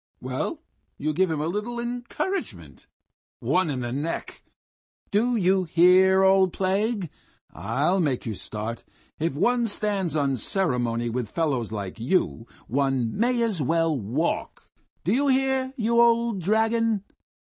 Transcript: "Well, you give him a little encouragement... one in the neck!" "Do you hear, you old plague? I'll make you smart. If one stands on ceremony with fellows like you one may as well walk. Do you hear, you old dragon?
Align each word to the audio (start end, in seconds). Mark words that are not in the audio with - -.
"Well, 0.19 0.63
you 0.97 1.13
give 1.13 1.29
him 1.29 1.41
a 1.41 1.45
little 1.47 1.79
encouragement... 1.79 2.87
one 3.39 3.69
in 3.69 3.81
the 3.81 3.91
neck!" 3.93 4.41
"Do 5.11 5.35
you 5.35 5.65
hear, 5.65 6.23
you 6.23 6.27
old 6.27 6.53
plague? 6.53 7.11
I'll 7.53 7.99
make 7.99 8.25
you 8.25 8.33
smart. 8.33 8.83
If 9.19 9.35
one 9.35 9.67
stands 9.67 10.15
on 10.15 10.37
ceremony 10.37 11.11
with 11.11 11.29
fellows 11.29 11.71
like 11.71 11.99
you 11.99 12.47
one 12.67 13.15
may 13.15 13.43
as 13.43 13.61
well 13.61 13.95
walk. 13.95 14.67
Do 15.03 15.13
you 15.13 15.27
hear, 15.27 15.71
you 15.77 16.01
old 16.01 16.39
dragon? 16.41 17.03